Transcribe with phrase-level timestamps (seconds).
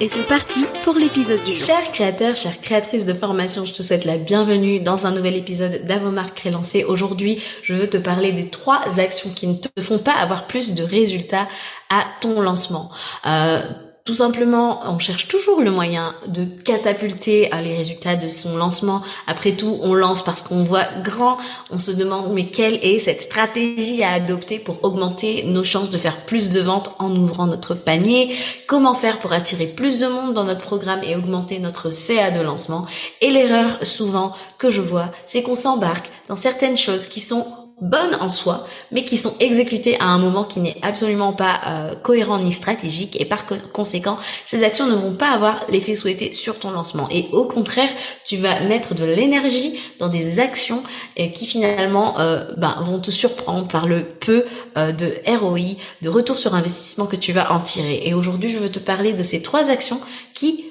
[0.00, 1.66] et c'est parti pour l'épisode du jour.
[1.66, 5.84] Chers créateurs, chères créatrices de formation, je te souhaite la bienvenue dans un nouvel épisode
[5.84, 6.84] d'Avomark Crélancé.
[6.84, 10.74] Aujourd'hui, je veux te parler des trois actions qui ne te font pas avoir plus
[10.74, 11.46] de résultats
[11.90, 12.90] à ton lancement.
[13.26, 13.60] Euh,
[14.04, 19.00] tout simplement, on cherche toujours le moyen de catapulter les résultats de son lancement.
[19.28, 21.38] Après tout, on lance parce qu'on voit grand.
[21.70, 25.98] On se demande mais quelle est cette stratégie à adopter pour augmenter nos chances de
[25.98, 28.34] faire plus de ventes en ouvrant notre panier?
[28.66, 32.40] Comment faire pour attirer plus de monde dans notre programme et augmenter notre CA de
[32.40, 32.86] lancement?
[33.20, 37.46] Et l'erreur souvent que je vois, c'est qu'on s'embarque dans certaines choses qui sont
[37.82, 41.94] bonnes en soi, mais qui sont exécutées à un moment qui n'est absolument pas euh,
[41.96, 44.16] cohérent ni stratégique, et par conséquent,
[44.46, 47.08] ces actions ne vont pas avoir l'effet souhaité sur ton lancement.
[47.10, 47.90] Et au contraire,
[48.24, 50.84] tu vas mettre de l'énergie dans des actions
[51.18, 54.44] euh, qui finalement euh, ben, vont te surprendre par le peu
[54.76, 58.02] de ROI, de retour sur investissement que tu vas en tirer.
[58.04, 60.00] Et aujourd'hui, je veux te parler de ces trois actions
[60.34, 60.66] qui,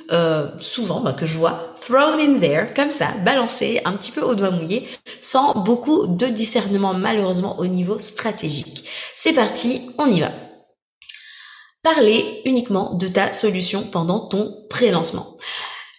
[0.59, 4.33] souvent, ben, que je vois thrown in there, comme ça, balancé un petit peu au
[4.33, 4.87] doigt mouillé,
[5.19, 8.85] sans beaucoup de discernement malheureusement au niveau stratégique.
[9.15, 10.31] C'est parti, on y va.
[11.83, 15.25] Parler uniquement de ta solution pendant ton pré-lancement.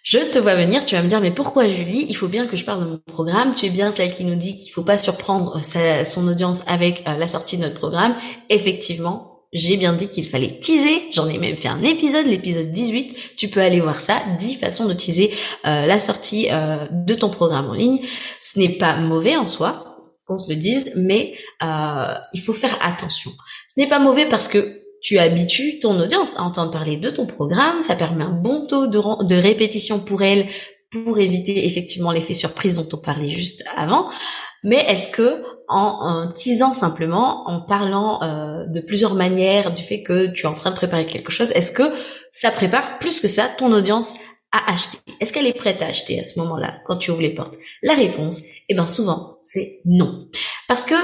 [0.03, 2.07] Je te vois venir, tu vas me dire, mais pourquoi Julie?
[2.09, 3.55] Il faut bien que je parle de mon programme.
[3.55, 7.17] Tu es bien celle qui nous dit qu'il faut pas surprendre son audience avec euh,
[7.17, 8.17] la sortie de notre programme.
[8.49, 11.09] Effectivement, j'ai bien dit qu'il fallait teaser.
[11.13, 13.37] J'en ai même fait un épisode, l'épisode 18.
[13.37, 14.23] Tu peux aller voir ça.
[14.39, 15.33] 10 façons de teaser
[15.67, 18.01] euh, la sortie euh, de ton programme en ligne.
[18.41, 22.79] Ce n'est pas mauvais en soi, qu'on se le dise, mais euh, il faut faire
[22.81, 23.31] attention.
[23.75, 27.27] Ce n'est pas mauvais parce que tu habitues ton audience à entendre parler de ton
[27.27, 27.83] programme.
[27.83, 30.49] Ça permet un bon taux de, de répétition pour elle
[30.91, 34.09] pour éviter effectivement l'effet surprise dont on parlait juste avant.
[34.63, 40.33] Mais est-ce que en, teasant simplement, en parlant euh, de plusieurs manières du fait que
[40.33, 41.85] tu es en train de préparer quelque chose, est-ce que
[42.33, 44.17] ça prépare plus que ça ton audience
[44.53, 44.99] à acheter?
[45.21, 47.55] Est-ce qu'elle est prête à acheter à ce moment-là quand tu ouvres les portes?
[47.83, 50.29] La réponse, eh ben souvent, c'est non.
[50.69, 50.95] Parce que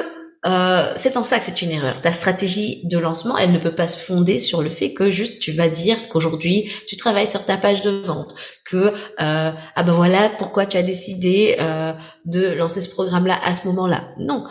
[0.48, 2.00] euh, c'est en ça que c'est une erreur.
[2.00, 5.41] Ta stratégie de lancement, elle ne peut pas se fonder sur le fait que juste
[5.41, 9.92] tu vas dire qu'aujourd'hui tu travailles sur ta page de vente, que euh, ah ben
[9.92, 11.92] voilà pourquoi tu as décidé euh,
[12.25, 14.09] de lancer ce programme-là à ce moment-là.
[14.19, 14.44] Non.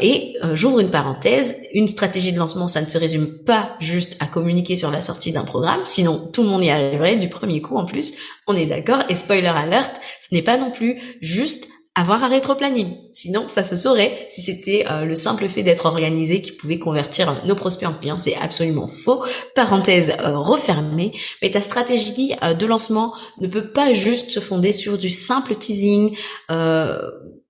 [0.00, 1.54] Et j'ouvre une parenthèse.
[1.72, 5.32] Une stratégie de lancement, ça ne se résume pas juste à communiquer sur la sortie
[5.32, 8.14] d'un programme, sinon tout le monde y arriverait du premier coup en plus.
[8.46, 9.04] On est d'accord.
[9.08, 11.68] Et spoiler alert, ce n'est pas non plus juste
[11.98, 12.94] avoir un rétro-planning.
[13.12, 17.42] Sinon, ça se saurait si c'était euh, le simple fait d'être organisé qui pouvait convertir
[17.44, 18.18] nos prospects en clients.
[18.18, 19.24] C'est absolument faux.
[19.56, 21.12] Parenthèse euh, refermée.
[21.42, 25.56] Mais ta stratégie euh, de lancement ne peut pas juste se fonder sur du simple
[25.56, 26.16] teasing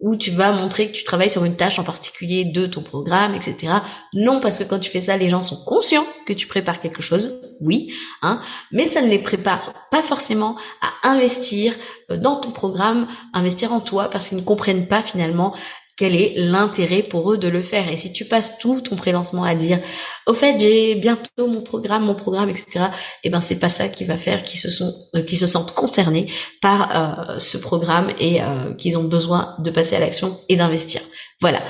[0.00, 3.34] où tu vas montrer que tu travailles sur une tâche en particulier de ton programme,
[3.34, 3.72] etc.
[4.14, 7.02] Non, parce que quand tu fais ça, les gens sont conscients que tu prépares quelque
[7.02, 7.92] chose, oui,
[8.22, 11.74] hein, mais ça ne les prépare pas forcément à investir
[12.10, 15.54] euh, dans ton programme, investir en toi, parce qu'ils ne comprennent pas finalement
[15.98, 17.88] quel est l'intérêt pour eux de le faire.
[17.88, 19.80] Et si tu passes tout ton prélancement à dire,
[20.26, 22.86] au fait, j'ai bientôt mon programme, mon programme, etc.
[23.24, 24.84] Eh ben, c'est pas ça qui va faire qu'ils se
[25.16, 26.30] euh, sentent concernés
[26.62, 31.00] par euh, ce programme et euh, qu'ils ont besoin de passer à l'action et d'investir.
[31.40, 31.60] Voilà.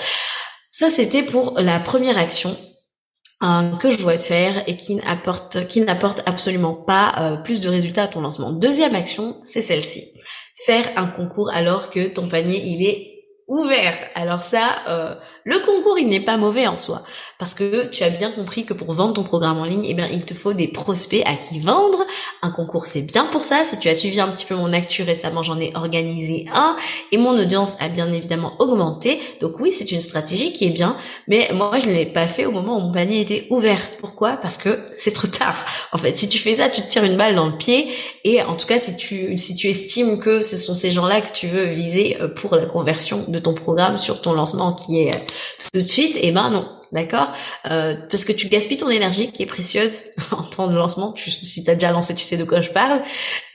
[0.73, 2.57] Ça, c'était pour la première action
[3.41, 8.51] que je dois faire et qui n'apporte absolument pas plus de résultats à ton lancement.
[8.51, 10.13] Deuxième action, c'est celle-ci.
[10.67, 13.18] Faire un concours alors que ton panier il est
[13.49, 13.97] ouvert.
[14.15, 15.15] Alors ça, euh,
[15.49, 17.03] le concours, il n'est pas mauvais en soi,
[17.39, 20.07] parce que tu as bien compris que pour vendre ton programme en ligne, eh bien,
[20.07, 22.05] il te faut des prospects à qui vendre.
[22.43, 23.65] Un concours, c'est bien pour ça.
[23.65, 26.77] Si tu as suivi un petit peu mon actu récemment, j'en ai organisé un,
[27.13, 29.21] et mon audience a bien évidemment augmenté.
[29.41, 30.99] Donc oui, c'est une stratégie qui est bien,
[31.29, 33.81] mais moi, je ne l'ai pas fait au moment où mon panier était ouvert.
[34.01, 34.37] Pourquoi?
[34.37, 35.57] Parce que c'est trop tard.
[35.93, 37.89] En fait, si tu fais ça, tu te tires une balle dans le pied,
[38.25, 41.33] et en tout cas, si tu si tu estimes que ce sont ces gens-là que
[41.33, 45.15] tu veux viser euh, pour la conversion de ton programme sur ton lancement qui est
[45.15, 45.19] euh,
[45.73, 47.33] tout de suite, et eh ben non, d'accord?
[47.71, 49.99] Euh, Parce que tu gaspilles ton énergie qui est précieuse
[50.31, 51.13] en temps de lancement.
[51.13, 53.03] Tu, si tu as déjà lancé, tu sais de quoi je parle.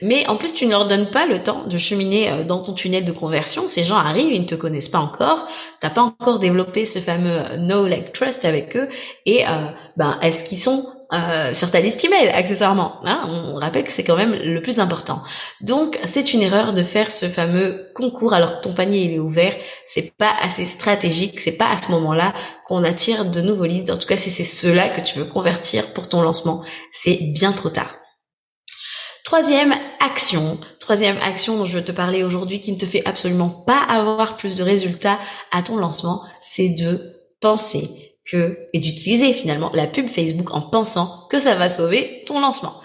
[0.02, 2.74] Mais en plus, tu ne leur donnes pas le temps de cheminer euh, dans ton
[2.74, 3.68] tunnel de conversion.
[3.68, 5.46] Ces gens arrivent, ils ne te connaissent pas encore.
[5.80, 8.88] T'as pas encore développé ce fameux euh, no like trust avec eux.
[9.26, 9.44] Et
[9.96, 13.00] ben, est-ce qu'ils sont euh, sur ta liste email, accessoirement.
[13.04, 15.22] Hein on rappelle que c'est quand même le plus important.
[15.60, 19.18] Donc, c'est une erreur de faire ce fameux concours alors que ton panier il est
[19.18, 19.54] ouvert.
[19.86, 21.40] C'est pas assez stratégique.
[21.40, 22.32] C'est pas à ce moment-là
[22.66, 23.92] qu'on attire de nouveaux leads.
[23.92, 27.52] En tout cas, si c'est ceux-là que tu veux convertir pour ton lancement, c'est bien
[27.52, 27.98] trop tard.
[29.24, 33.82] Troisième action, troisième action dont je te parler aujourd'hui qui ne te fait absolument pas
[33.88, 35.18] avoir plus de résultats
[35.50, 41.26] à ton lancement, c'est de penser que et d'utiliser finalement la pub Facebook en pensant
[41.30, 42.80] que ça va sauver ton lancement.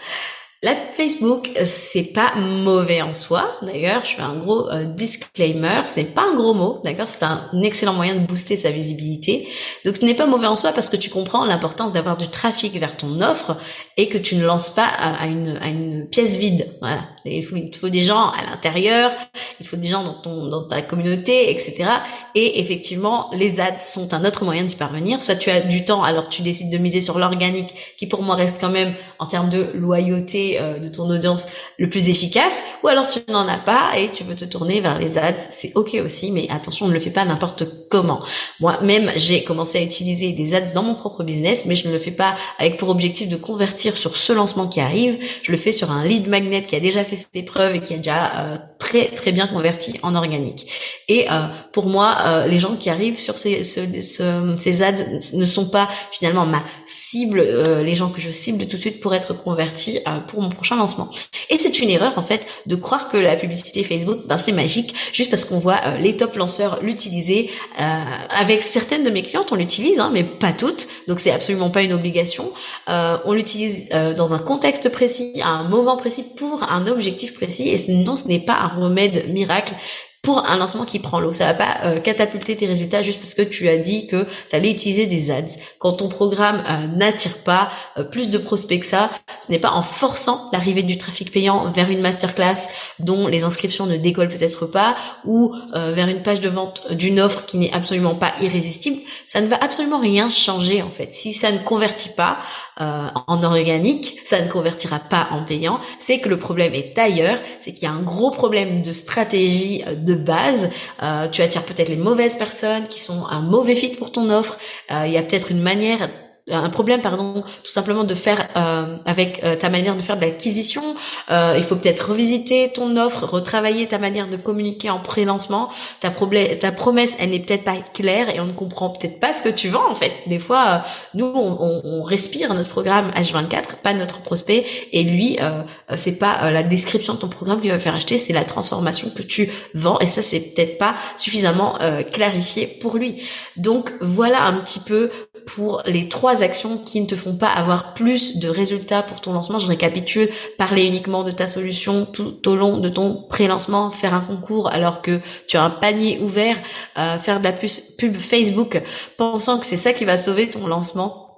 [0.62, 3.58] La Facebook, c'est pas mauvais en soi.
[3.62, 5.84] D'ailleurs, je fais un gros euh, disclaimer.
[5.88, 9.48] C'est pas un gros mot, d'accord C'est un excellent moyen de booster sa visibilité.
[9.86, 12.76] Donc, ce n'est pas mauvais en soi parce que tu comprends l'importance d'avoir du trafic
[12.76, 13.56] vers ton offre
[13.96, 16.76] et que tu ne lances pas à, une, à une pièce vide.
[16.82, 17.04] Voilà.
[17.24, 19.14] Il, faut, il faut des gens à l'intérieur,
[19.62, 21.90] il faut des gens dans ton dans ta communauté, etc.
[22.36, 25.24] Et effectivement, les ads sont un autre moyen d'y parvenir.
[25.24, 28.36] Soit tu as du temps, alors tu décides de miser sur l'organique, qui pour moi
[28.36, 31.48] reste quand même en termes de loyauté euh, de ton audience
[31.78, 35.00] le plus efficace, ou alors tu n'en as pas et tu veux te tourner vers
[35.00, 38.22] les ads, c'est ok aussi, mais attention, on ne le fait pas n'importe comment.
[38.60, 42.00] Moi-même, j'ai commencé à utiliser des ads dans mon propre business, mais je ne le
[42.00, 45.20] fais pas avec pour objectif de convertir sur ce lancement qui arrive.
[45.44, 47.94] Je le fais sur un lead magnet qui a déjà fait ses preuves et qui
[47.94, 50.68] a déjà euh, très très bien converti en organique.
[51.10, 55.70] Et euh, pour moi, euh, les gens qui arrivent sur ces, ces ads ne sont
[55.70, 59.34] pas finalement ma cible, euh, les gens que je cible tout de suite pour être
[59.34, 60.00] convertis
[60.30, 61.10] pour mon prochain lancement.
[61.50, 64.94] Et c'est une erreur en fait de croire que la publicité Facebook, ben, c'est magique
[65.14, 67.50] juste parce qu'on voit les top lanceurs l'utiliser.
[67.78, 70.88] avec certaines de mes clientes, on l'utilise, hein, mais pas toutes.
[71.08, 72.52] Donc c'est absolument pas une obligation.
[72.88, 77.70] on l'utilise dans un contexte précis, à un moment précis, pour un objectif précis.
[77.70, 79.74] Et sinon, ce n'est pas un remède miracle
[80.22, 81.34] pour un lancement qui prend l'eau.
[81.34, 84.56] Ça va pas euh, catapulter tes résultats juste parce que tu as dit que tu
[84.56, 85.56] allais utiliser des ads.
[85.80, 89.10] Quand ton programme euh, n'attire pas euh, plus de prospects que ça,
[89.46, 92.68] ce n'est pas en forçant l'arrivée du trafic payant vers une masterclass
[93.00, 97.46] dont les inscriptions ne décollent peut-être pas ou vers une page de vente d'une offre
[97.46, 99.02] qui n'est absolument pas irrésistible.
[99.28, 101.14] Ça ne va absolument rien changer en fait.
[101.14, 102.40] Si ça ne convertit pas,
[102.82, 107.40] euh, en organique, ça ne convertira pas en payant, c'est que le problème est ailleurs,
[107.62, 110.70] c'est qu'il y a un gros problème de stratégie euh, de base.
[111.04, 114.58] Euh, tu attires peut-être les mauvaises personnes qui sont un mauvais fit pour ton offre.
[114.90, 116.10] il y a peut-être une manière
[116.52, 120.22] un problème pardon tout simplement de faire euh, avec euh, ta manière de faire de
[120.22, 120.82] l'acquisition.
[121.30, 125.70] Euh, il faut peut-être revisiter ton offre retravailler ta manière de communiquer en pré-lancement.
[126.02, 129.42] Ta ta promesse elle n'est peut-être pas claire et on ne comprend peut-être pas ce
[129.42, 130.12] que tu vends en fait.
[130.28, 130.78] Des fois euh,
[131.14, 134.66] nous on, on, on, respire notre programme H24 pas notre prospect.
[134.92, 135.64] Et lui euh,
[135.96, 139.22] c'est pas la description de ton programme qui va faire acheter c'est la transformation que
[139.22, 140.00] tu vends.
[140.00, 141.78] Et ça c'est peut-être pas suffisamment
[142.12, 143.22] clarifié pour lui.
[143.58, 145.12] Donc voilà un petit peu
[145.46, 149.34] pour les trois actions qui ne te font pas avoir plus de résultats pour ton
[149.34, 149.60] lancement.
[149.60, 154.22] Je récapitule, parler uniquement de ta solution tout au long de ton pré-lancement, faire un
[154.22, 156.58] concours alors que tu as un panier ouvert,
[156.98, 158.82] euh, faire de la pub Facebook
[159.18, 161.30] pensant que c'est ça qui va sauver ton lancement.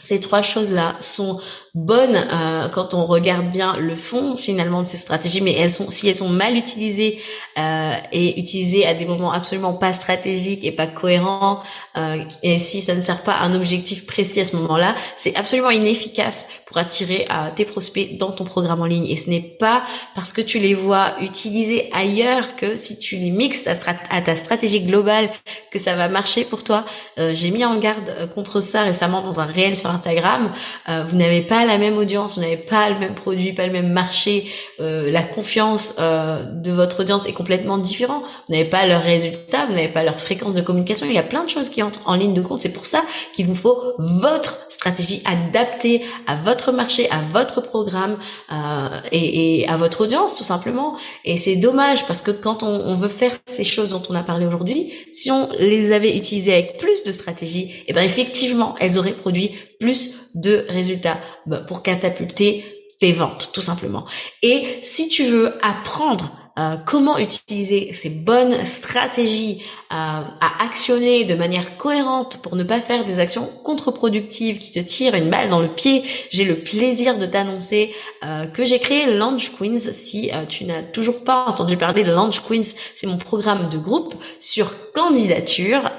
[0.00, 1.40] Ces trois choses-là sont
[1.74, 5.90] bonnes euh, quand on regarde bien le fond finalement de ces stratégies, mais elles sont
[5.90, 7.20] si elles sont mal utilisées
[7.58, 11.62] euh, et utilisées à des moments absolument pas stratégiques et pas cohérents,
[11.96, 15.34] euh, et si ça ne sert pas à un objectif précis à ce moment-là, c'est
[15.36, 19.06] absolument inefficace pour attirer euh, tes prospects dans ton programme en ligne.
[19.06, 19.82] Et ce n'est pas
[20.14, 24.80] parce que tu les vois utilisés ailleurs que si tu les mixes à, ta stratégie
[24.80, 25.28] globale
[25.70, 26.84] que ça va marcher pour toi.
[27.18, 30.52] Euh, j'ai mis en garde contre ça récemment dans un réel sur Instagram.
[30.88, 33.92] vous n'avez pas la même audience, vous n'avez pas le même produit, pas le même
[33.92, 34.50] marché,
[34.80, 38.22] euh, la confiance euh, de votre audience est complètement différent.
[38.48, 41.06] Vous n'avez pas leurs résultats, vous n'avez pas leur fréquence de communication.
[41.06, 42.60] Il y a plein de choses qui entrent en ligne de compte.
[42.60, 43.02] C'est pour ça
[43.34, 48.18] qu'il vous faut votre stratégie adaptée à votre marché, à votre programme
[48.52, 50.96] euh, et, à votre audience tout simplement.
[51.24, 54.46] Et c'est dommage parce que quand on, veut faire ces choses dont on a parlé
[54.46, 58.98] aujourd'hui, si on les avait utilisées avec plus de stratégie, et eh ben effectivement, elles
[58.98, 61.18] auraient produit plus de résultats
[61.60, 62.64] pour catapulter
[63.00, 64.06] tes ventes, tout simplement.
[64.42, 71.34] Et si tu veux apprendre euh, comment utiliser ces bonnes stratégies euh, à actionner de
[71.34, 75.60] manière cohérente pour ne pas faire des actions contre-productives qui te tirent une balle dans
[75.60, 79.78] le pied, j'ai le plaisir de t'annoncer euh, que j'ai créé Launch Queens.
[79.92, 84.14] Si tu n'as toujours pas entendu parler de Launch Queens, c'est mon programme de groupe
[84.38, 85.90] sur candidature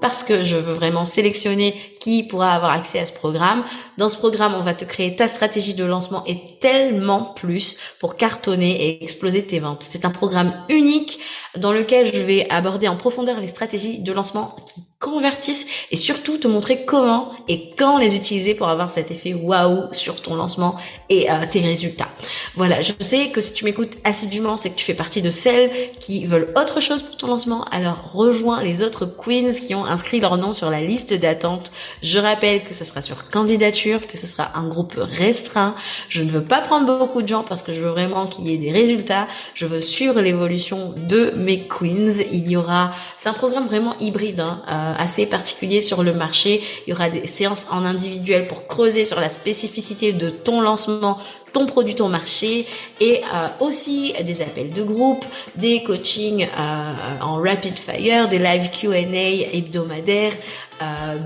[0.00, 1.74] parce que je veux vraiment sélectionner
[2.06, 3.64] qui pourra avoir accès à ce programme.
[3.98, 8.14] Dans ce programme, on va te créer ta stratégie de lancement et tellement plus pour
[8.16, 9.84] cartonner et exploser tes ventes.
[9.90, 11.18] C'est un programme unique
[11.56, 16.38] dans lequel je vais aborder en profondeur les stratégies de lancement qui convertissent et surtout
[16.38, 20.76] te montrer comment et quand les utiliser pour avoir cet effet waouh sur ton lancement
[21.10, 22.08] et euh, tes résultats.
[22.56, 25.70] Voilà, je sais que si tu m'écoutes assidûment, c'est que tu fais partie de celles
[26.00, 27.64] qui veulent autre chose pour ton lancement.
[27.70, 31.72] Alors rejoins les autres queens qui ont inscrit leur nom sur la liste d'attente.
[32.02, 35.74] Je rappelle que ça sera sur candidature, que ce sera un groupe restreint.
[36.08, 38.54] Je ne veux pas prendre beaucoup de gens parce que je veux vraiment qu'il y
[38.54, 39.26] ait des résultats.
[39.54, 42.22] Je veux suivre l'évolution de mes queens.
[42.32, 44.40] Il y aura, c'est un programme vraiment hybride.
[44.40, 46.62] Hein, euh, assez particulier sur le marché.
[46.86, 51.18] Il y aura des séances en individuel pour creuser sur la spécificité de ton lancement,
[51.52, 52.66] ton produit, ton marché
[53.00, 55.24] et euh, aussi des appels de groupe,
[55.54, 60.34] des coachings euh, en rapid fire, des live Q&A hebdomadaires,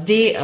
[0.07, 0.37] des,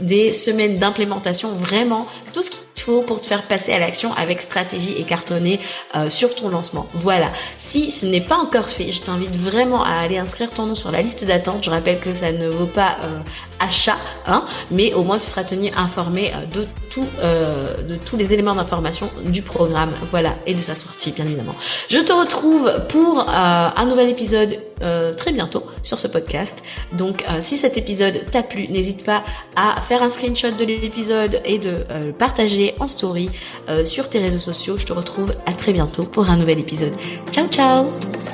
[0.00, 4.40] des semaines d'implémentation, vraiment tout ce qui faut pour te faire passer à l'action avec
[4.42, 5.58] stratégie et cartonner
[5.96, 6.86] euh, sur ton lancement.
[6.94, 7.26] Voilà.
[7.58, 10.92] Si ce n'est pas encore fait, je t'invite vraiment à aller inscrire ton nom sur
[10.92, 11.64] la liste d'attente.
[11.64, 13.18] Je rappelle que ça ne vaut pas euh,
[13.58, 13.96] achat,
[14.26, 17.06] hein, mais au moins tu seras tenu informé euh, de tout,
[17.88, 19.92] de tous les éléments d'information du programme.
[20.10, 21.54] Voilà, et de sa sortie, bien évidemment.
[21.90, 24.58] Je te retrouve pour un nouvel épisode
[25.18, 26.62] très bientôt sur ce podcast.
[26.92, 29.24] Donc, si cet épisode t'a plu, n'hésite pas
[29.54, 31.84] à faire un screenshot de l'épisode et de
[32.18, 33.28] partager en story
[33.68, 34.76] euh, sur tes réseaux sociaux.
[34.76, 36.94] Je te retrouve à très bientôt pour un nouvel épisode.
[37.32, 38.25] Ciao ciao